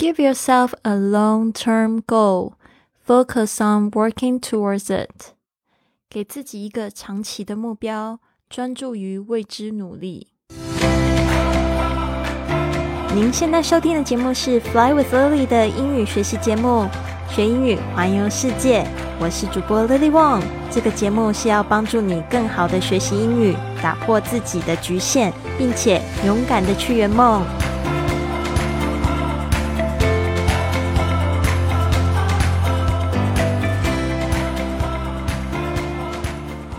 [0.00, 2.54] Give yourself a long-term goal.
[3.06, 5.34] Focus on working towards it.
[6.08, 8.18] 给自己一个长期的目标，
[8.48, 10.28] 专注于为之努力。
[13.14, 16.88] 您现在收听的节目是《Fly with Lily》的英语学习节目，
[17.28, 18.86] 学英语环游世界。
[19.20, 20.42] 我是主播 Lily Wong。
[20.70, 27.44] 这个节目是要帮助你更好的学习英语，打破自己的局限，并且勇敢的去圆梦。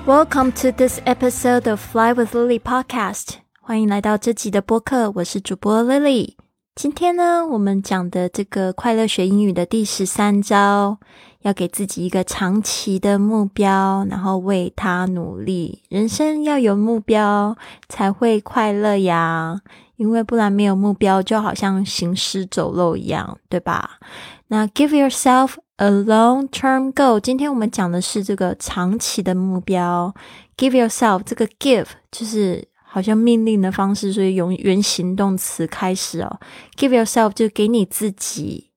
[0.08, 3.36] Welcome to this episode of Fly with Lily podcast。
[3.62, 6.34] 欢迎来到这集的播客，我是主播 Lily。
[6.74, 10.98] 今天呢，我们讲的这个快乐学英语的第十三招，
[11.42, 15.84] 要给自己一个长期的目标，然后为他努力。
[15.90, 17.56] 人生要有目标，
[17.88, 19.62] 才会快乐呀。
[19.98, 24.00] 因为不然没有目标，就好像行尸走肉一样，对吧？
[24.48, 25.52] 那 give yourself
[25.82, 27.20] a long-term goal。
[27.20, 30.14] 今天我们讲的是这个长期的目标。
[30.56, 36.40] give yourself 这个 give 就是好像命令的方式，所以用原形动词开始哦。
[36.78, 38.70] give yourself 就给你自己。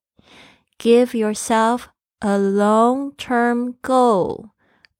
[0.78, 1.83] give yourself
[2.20, 4.46] a long-term goal。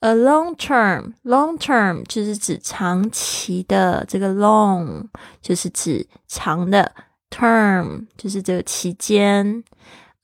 [0.00, 5.05] a long term，long term 就是指长期的，这个 long
[5.41, 6.92] 就是指长的
[7.30, 9.64] ，term 就是这个期间。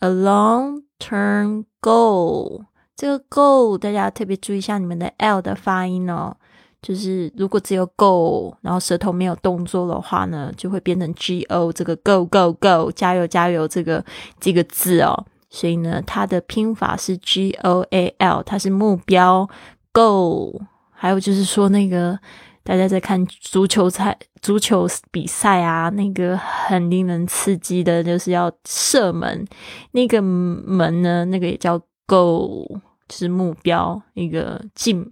[0.01, 6.37] A long Turn, go，这个 go 大家特别注意一下你们的 l 的发音哦。
[6.83, 11.13] 就是如果只有 go，然后舌头没有动作的话呢，就会变成
[11.49, 14.05] go 这个 go go go，加油加油这个
[14.39, 15.27] 这个字哦。
[15.49, 19.49] 所以呢，它的拼法是 g o a l，它是目标
[19.93, 20.61] Go，。
[20.91, 22.19] 还有就是说那个。
[22.63, 29.45] 大家在看足球赛、足球比赛啊，那个很令人刺激的，就是要射门。
[29.93, 32.69] 那个门呢，那个也叫 goal，
[33.09, 35.11] 就是目标，一个进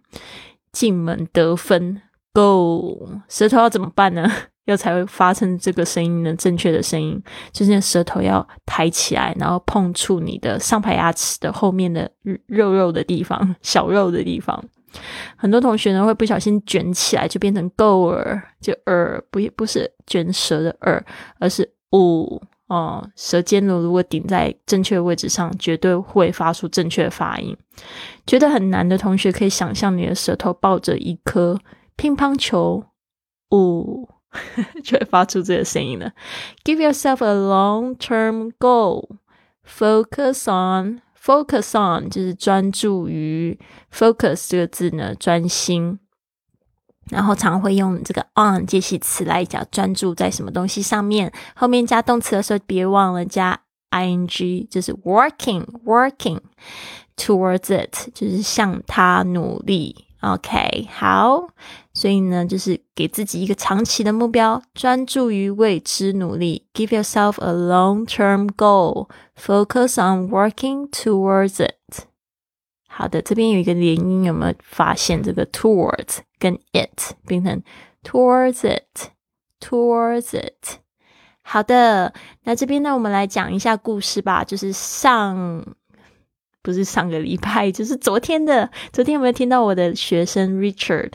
[0.72, 2.00] 进门得分
[2.34, 3.20] goal。
[3.28, 4.30] 舌头要怎么办呢？
[4.66, 6.36] 要才会发生这个声音呢？
[6.36, 7.18] 正确的声音
[7.50, 12.10] 就是舌头要抬起来，然后碰触你的上排牙齿的后面的
[12.46, 14.62] 肉肉的地方，小肉的地方。
[15.36, 21.04] 很多同学呢会不小心卷起来，就变成 go 儿，就儿不不是卷舌的儿，
[21.38, 27.56] 而是呜哦，舌尖呢如果顶在正确位置上，绝对会发出正确的发音。
[28.26, 31.58] 觉得很难的同学可以想象你的舌头抱着一颗
[31.96, 32.84] 乒乓球，
[33.50, 34.08] 呜，
[34.84, 36.12] 就会发出这个声音了。
[36.64, 39.16] Give yourself a long-term goal.
[39.66, 41.00] Focus on.
[41.22, 43.58] Focus on 就是专注于
[43.92, 45.98] focus 这个字呢，专心。
[47.10, 51.32] 然后常会用这个 on 介系词来讲专注在什么东西上面。
[51.54, 53.58] 后面加动词的时候，别忘了加
[53.90, 56.40] ing，就是 working working
[57.16, 60.07] towards it，就是向他努力。
[60.20, 61.50] OK，好，
[61.94, 66.66] 所以呢，就是给自己一个长期的目标，专注于为之努力。
[66.74, 69.08] Give yourself a long-term goal.
[69.36, 72.06] Focus on working towards it.
[72.88, 77.62] 好的，这边有一个连音，有没有发现这个 towards 跟 it 变成
[78.02, 80.80] towards it，towards it。
[81.42, 82.12] 好的，
[82.42, 85.64] 那这边呢，我们来讲一下故事吧，就是上。
[86.68, 88.68] 不是上个礼拜， 就是昨天的。
[88.92, 91.12] 昨天有没有听到我的学生 Richard？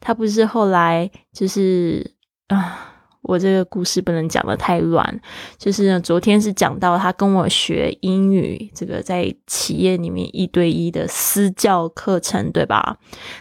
[0.00, 2.14] 他不是后来就是
[2.48, 5.20] 啊，我这个故事不能讲的太乱。
[5.58, 12.96] 就是昨天是讲到他跟我学英语，这个在企业里面一对一的私教课程，对吧？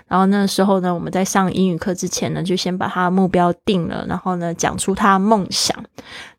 [0.10, 5.82] 然后那时候呢，我们在上英语课之前呢，就先把他的目标定了，然后呢，讲出他的梦想。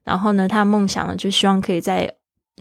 [0.04, 2.14] 然后呢，他的梦想呢，就希望可以在。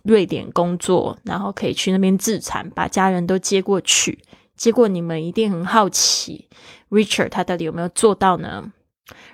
[0.04, 4.20] 瑞典工作，然后可以去那边自产，把家人都接过去。
[4.56, 6.48] 结果你们一定很好奇
[6.90, 8.72] ，Richard 他到底有没有做到呢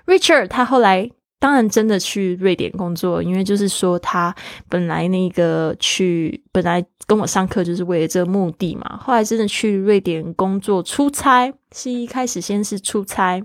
[0.06, 1.10] ？Richard 他后来
[1.40, 4.34] 当然真的去瑞典工作，因为就是说他
[4.68, 8.98] 本来那个去本来跟我上课就是为了这个目的嘛。
[8.98, 13.44] 后来真的去瑞典工作出差，是一开始先是出差，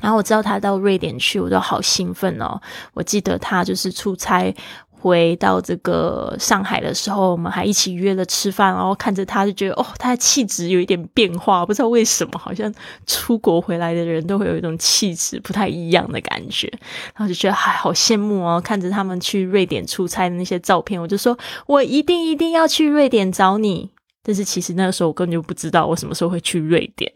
[0.00, 2.60] 然后我知道他到瑞典去，我都好兴奋哦。
[2.94, 4.54] 我记得他就是出差。
[5.00, 12.72] 回到这个上海的时候，我们还一起约了吃饭，然后看着他就觉得哦，他的气质有一点变化，不知道为什么，好像
[13.06, 16.68] 出国回来的人都会有一种气质不太一样的感觉，
[17.14, 18.60] 然后就觉得还好羡慕哦。
[18.60, 23.90] 看着他们去瑞典出差的那些照片，我就说我一定一定要去瑞典找你。
[24.22, 27.10] 但是其实那个时候我根本就不知道我什么时候会去瑞典。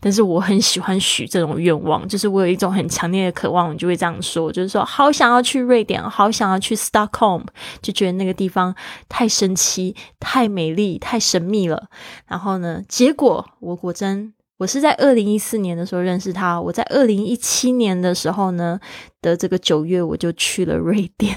[0.00, 7.42] 但是我很喜欢许这种愿望，就是我有一种很强烈的渴望，我就会这样说，就是说好想要去瑞典，好想要去 Stockholm，
[7.82, 8.74] 就觉得那个地方
[9.08, 11.88] 太神奇、太美丽、太神秘了。
[12.26, 18.80] 然后呢，结果我果真，我是在二零一四年的时候认识他，我在二零一七年的时候呢
[19.20, 21.36] 的这个九月，我就去了瑞典。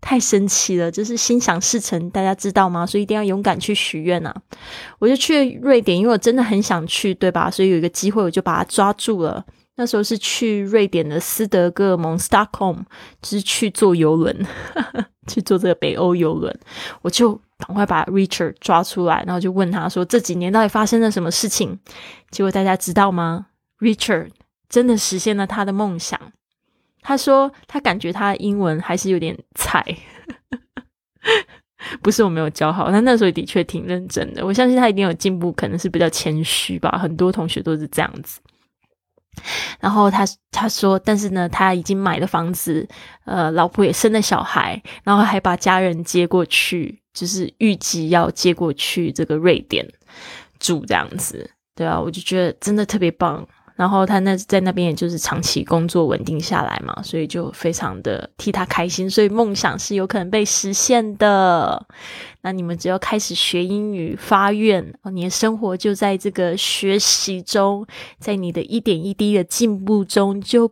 [0.00, 2.86] 太神奇了，就是心想事成，大家知道吗？
[2.86, 4.34] 所以一定要勇敢去许愿啊！
[4.98, 7.50] 我就去瑞典，因为我真的很想去，对吧？
[7.50, 9.44] 所以有一个机会，我就把它抓住了。
[9.76, 12.84] 那时候是去瑞典的斯德哥尔摩 （Stockholm），
[13.20, 14.46] 就是去坐游轮，
[15.26, 16.60] 去坐这个北欧游轮。
[17.02, 21.76] 我就赶快把 Richard 抓出来，然后就问他说：“这几年到底发生了什么事情？”
[22.30, 23.46] 结果大家知道吗
[23.80, 24.28] ？Richard
[24.68, 26.20] 真的实现了他的梦想。
[27.04, 29.84] 他说他感觉他英文还是有点菜，
[32.02, 34.44] 不是我没有教好，他那时候的确挺认真的。
[34.44, 36.98] 我相信他一定有进步，可能是比较谦虚吧。
[36.98, 38.40] 很多同学都是这样子。
[39.80, 42.88] 然后他他说，但是呢，他已经买了房子，
[43.26, 49.86] 呃，老婆也生了小孩，然后还把家人接过去，就是预计要接过去这个瑞典
[50.58, 51.50] 住这样子。
[51.74, 53.46] 对啊，我就觉得真的特别棒。
[53.76, 61.84] 然后他那在那边也就是长期工作稳定下来嘛，所以就非常的替他开心，所以梦想是有可能被实现的。
[62.42, 67.84] 那你们只要开始学英语发愿，你的生活就在这个学习中，
[68.20, 70.70] 在你的一点一滴的进步中，就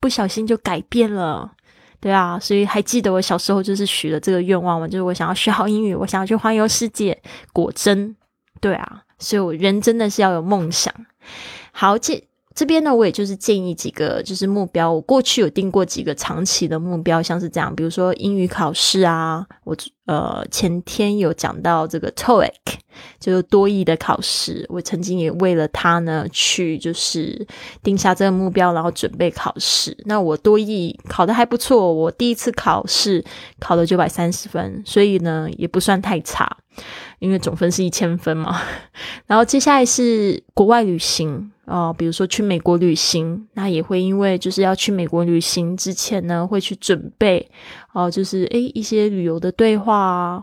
[0.00, 1.52] 不小心就改变了，
[2.00, 2.38] 对啊。
[2.40, 7.16] 所以还记得我小时候就是许了这个愿望嘛，就是我想要学好英语，我想要去环游世界。
[7.52, 8.16] 果真，
[8.60, 10.92] 对啊，所以我人真的是要有梦想。
[11.70, 12.26] 好，这。
[12.54, 14.92] 这边呢，我也就是建议几个就是目标。
[14.92, 19.46] 我过去有定过几个长期的目标，像是这样，比如说英语考试啊。
[19.64, 19.76] 我
[20.06, 22.50] 呃前天有讲到这个 TOEIC，
[23.20, 24.66] 就是多义的考试。
[24.68, 27.46] 我曾经也为了它呢，去就是
[27.82, 29.96] 定下这个目标，然后准备考试。
[30.04, 33.24] 那我多义考的还不错，我第一次考试
[33.60, 36.58] 考了九百三十分，所以呢也不算太差，
[37.20, 38.60] 因为总分是一千分嘛。
[39.26, 41.51] 然后接下来是国外旅行。
[41.64, 47.48] 哦，比如说去美国旅行，那也会因为就是要去美国旅行之前呢，会去准备
[47.92, 50.42] 哦，就是诶一些旅游的对话啊，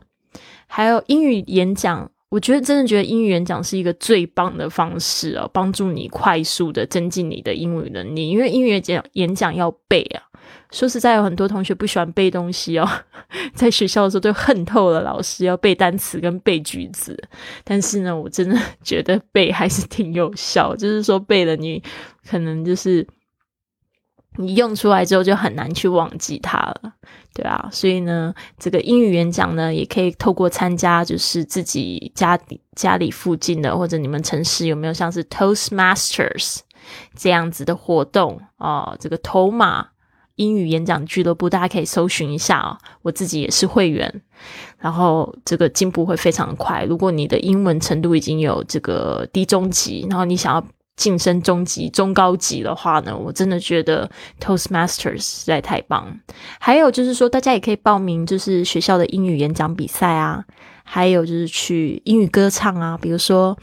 [0.67, 2.09] 还有英语演讲。
[2.29, 10.21] 我觉得真的觉得英语演讲是一个最棒的方式哦，帮助你快速的增进你的英语能力，因为英语演讲演讲要背啊。
[10.71, 12.87] 说实在，有很多同学不喜欢背东西哦，
[13.55, 17.19] 在学校的时候都恨透了老师要背单词跟背句子。
[17.63, 21.81] 但是呢，我真的觉得背还是挺有效，就是说背了你
[22.29, 23.05] 可能就是
[24.37, 26.93] 你用出来之后就很难去忘记它了，
[27.33, 27.67] 对啊。
[27.71, 32.39] 所以呢，这个英语演讲呢，也可以透过参加，就是自己家
[32.75, 36.59] 家里附近的或者你们城市有没有像是 Toastmasters
[37.15, 39.87] 这样子的活动哦，这个头马。
[40.39, 42.77] 英语演讲俱乐部，大家可以搜寻一下哦。
[43.01, 44.21] 我自己也是会员，
[44.79, 46.85] 然后这个进步会非常快。
[46.85, 50.65] 如果你的英文程度已经有这个低中级，然后你想要
[50.95, 54.09] 晋升中级、中高级的话呢，我真的觉得
[54.39, 56.17] Toastmasters 实在太棒。
[56.57, 60.45] 还有就是说，大家也可以报名，就是学校的英语演讲比赛啊，
[60.83, 63.57] 还有就是去英语歌唱啊，比如说。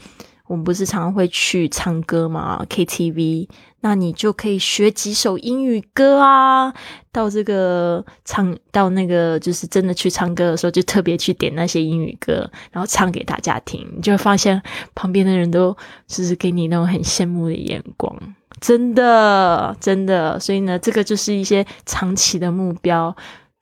[0.47, 3.49] 我们不是常常会去唱歌嘛？KTV，
[3.81, 6.73] 那你就可以学几首英语歌啊。
[7.11, 13.85] 到这个唱到那个，就是真的去唱歌的时候，就特别去点那些英语歌，然后唱给大家听。
[13.95, 14.61] 你就会发现
[14.95, 15.75] 旁边的人都
[16.07, 18.15] 就是给你那种很羡慕的眼光，
[18.61, 20.39] 真的真的。
[20.39, 23.15] 所以呢，这个就是一些长期的目标，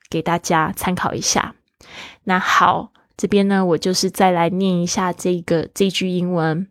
[0.09, 1.55] 给大家参考一下。
[2.25, 6.67] 那好，这边呢，我就是再来念一下这个这句英文。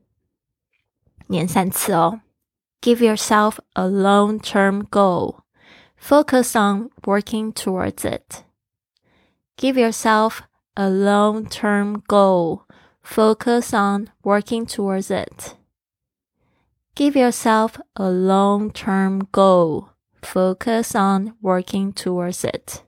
[1.28, 2.22] 念三次哦。
[2.82, 5.42] Give yourself a long-term goal.
[5.98, 8.44] Focus on working towards it.
[9.58, 10.44] Give yourself
[10.76, 12.62] a long-term goal.
[13.04, 15.56] Focus on working towards it.
[16.96, 19.90] Give yourself a long-term goal.
[20.22, 22.84] Focus on working towards it.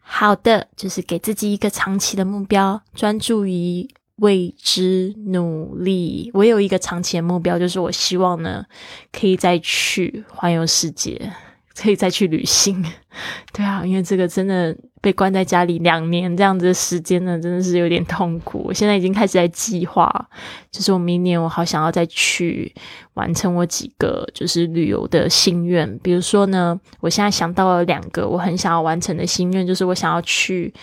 [0.00, 3.88] 好的，就是给自己一个长期的目标，专注于
[4.19, 6.29] 为之努力。
[6.33, 8.65] 我有一个长期的目标，就是我希望呢，
[9.11, 11.31] 可以再去环游世界，
[11.75, 12.83] 可以再去旅行。
[13.51, 18.63] 对啊，因为这个真的被关在家里两年这样子的时间呢，真的是有点痛苦。
[18.65, 20.29] 我现在已经开始在计划，
[20.71, 22.73] 就是我明年我好想要再去
[23.15, 25.97] 完成我几个就是旅游的心愿。
[25.99, 30.73] 比如说呢，我现在想到了两个我很想要完成的心愿，就是我想要去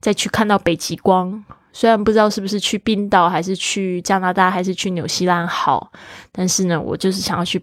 [0.00, 1.44] 再去看到北极光。
[1.76, 5.92] 虽然不知道是不是去冰岛，还是去加拿大，还是去纽西兰好，
[6.32, 7.62] 但是呢，我就是想要去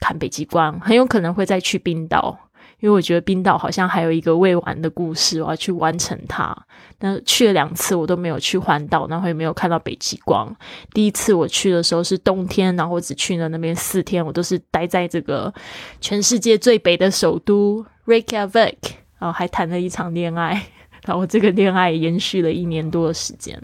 [0.00, 2.36] 看北极光，很有可能会再去冰岛。
[2.80, 6.52] 因为我觉得冰岛好像还有一个未完的故事，我要去完成它。
[6.98, 10.52] 那去了两次，我都没有去环岛，然后也没有看到北极光。
[10.92, 15.54] 第一次我去的时候是冬天，然后只去了那边四天，我都是待在这个
[16.00, 18.78] 全世界最北的首都 Reykjavik，
[19.20, 20.66] 然后还谈了一场恋爱，
[21.04, 23.58] 然后这个恋爱延续了一年多的时间。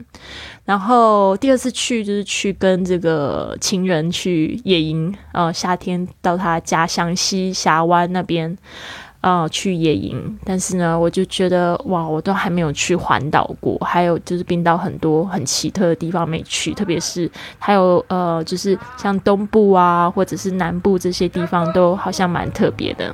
[0.65, 8.57] 然后第二次去就是去跟这个情人去野营，呃，夏天到他家乡西峡湾那边。
[9.21, 17.29] 啊，去野营，但是呢，我就觉得哇，我都还没有去环岛过，还有就是冰岛很多很奇特的地方没去，特别是
[17.59, 23.13] 还有呃，就是像东部啊，或者是南部这些地方，都好像蛮特别的。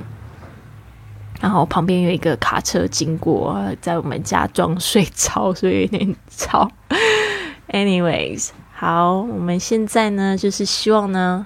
[1.39, 6.69] 然后旁边有一个卡车经过，在我们家装睡着，所以有点吵。
[7.69, 11.45] Anyways，好，我们现在呢，就是希望呢。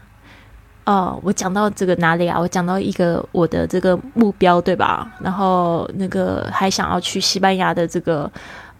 [0.85, 2.39] 哦，我讲到这个哪里啊？
[2.39, 5.07] 我讲到一个我的这个目标，对吧？
[5.19, 8.31] 然后那个还想要去西班牙的这个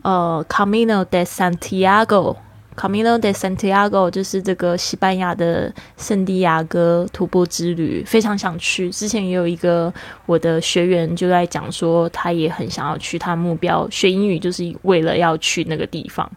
[0.01, 2.35] 呃，Camino de Santiago
[2.79, 8.89] Santiago，Camino de Santiago 就是这个西班牙的圣地亚哥徒步之旅，非常想去。
[8.89, 9.93] 之前也有一个
[10.25, 16.29] 我的学员就在讲说，他也很想要去，他目标学英语就是为了要去那个地方。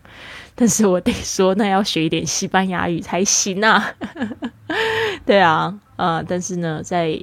[0.55, 3.95] 但是我得说，那要学一点西班牙语才行啊。
[5.25, 7.19] 对啊，呃，但是呢，在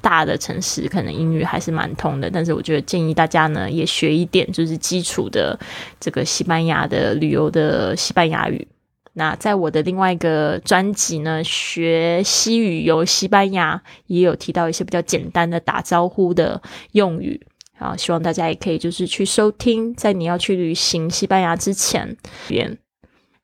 [0.00, 2.30] 大的城市可能英语还是蛮通的。
[2.30, 5.58] 但是我觉得建议大家呢，也学一点就是基础的
[6.00, 8.66] 这个西班牙的旅游的西班牙语。
[9.14, 16.60] 那在我的另外一个专辑呢，学西语游西班牙，也有提到一些比较简单的打招呼的
[16.92, 17.40] 用语。
[17.78, 22.16] 啊，希望大家也可以就是去收听，在你要去旅行西班牙之前，
[22.48, 22.78] 边。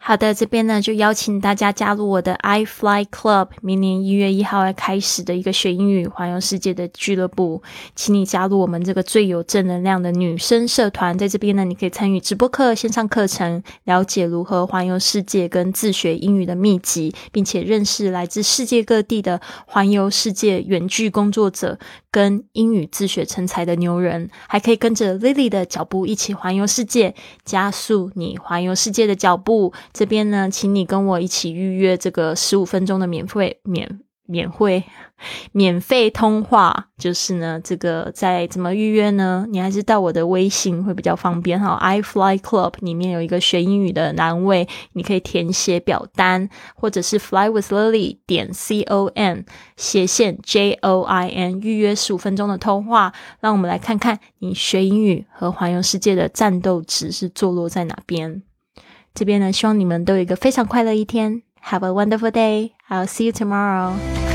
[0.05, 7.63] 好的，这边呢就邀请大家加入我的 I Fly Club，明年一月一号要开始的一个学英语环游世界的俱乐部，
[7.95, 11.17] 请你加入我们这个最有正能量的女生社团。
[11.17, 21.79] 在这边呢，你可以参与直播课、线上课程，了解如何环游世界跟自学英语的秘籍，并且认识来自世界各地的环游世界远距工作者。
[22.11, 29.73] 跟英语自学成才的牛人，还可以跟着 Lily 的脚步一起环游世界，加速你环游世界的脚步。
[29.93, 34.01] 这边呢，请你跟我一起预约这个十五分钟的免费免。
[34.25, 34.85] 免费
[35.53, 39.45] 免费通话就是呢，这个在怎么预约呢？
[39.51, 41.75] 你还是到我的微信会比较方便哈。
[41.75, 49.41] I Fly Club 里面有一个学英语的栏位，你可以填写表单，或者是 Fly with Lily 点 C O M
[49.77, 53.13] 斜线 J O I N 预约十五分钟的通话。
[53.41, 58.43] 让我们来看看你学英语和环游世界的战斗值是坐落在哪边。
[59.15, 61.43] 这边呢，希望你们都有一个非常快乐一天。
[61.65, 62.71] Have a wonderful day.
[62.89, 64.32] I'll see you tomorrow.